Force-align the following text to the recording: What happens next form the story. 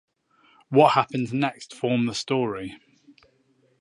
What 0.69 0.93
happens 0.93 1.31
next 1.31 1.75
form 1.75 2.07
the 2.07 2.15
story. 2.15 2.75